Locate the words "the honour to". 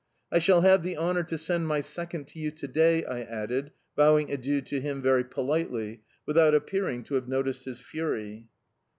0.81-1.37